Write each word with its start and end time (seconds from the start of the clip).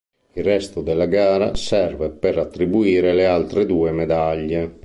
Il 0.33 0.43
resto 0.43 0.81
della 0.81 1.05
gara 1.05 1.53
serve 1.53 2.09
per 2.09 2.39
attribuire 2.39 3.13
le 3.13 3.27
altre 3.27 3.67
due 3.67 3.91
medaglie. 3.91 4.79